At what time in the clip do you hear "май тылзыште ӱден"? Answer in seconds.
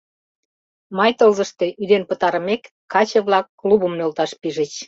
0.97-2.03